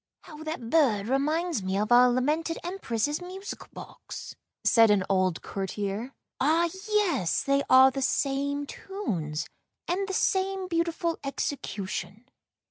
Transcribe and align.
"How 0.23 0.41
that 0.41 0.71
bird 0.71 1.07
reminds 1.07 1.61
me 1.61 1.77
of 1.77 1.91
our 1.91 2.09
lamented 2.09 2.57
Empress's 2.63 3.21
musical 3.21 3.67
box," 3.71 4.35
said 4.63 4.89
an 4.89 5.03
old 5.11 5.43
courtier." 5.43 6.11
Ah, 6.39 6.69
yes, 6.89 7.43
they 7.43 7.61
are 7.69 7.91
the 7.91 8.01
same 8.01 8.65
tunes, 8.65 9.45
and 9.87 10.07
the 10.07 10.13
same 10.15 10.67
beautiful 10.67 11.19
execution." 11.23 12.25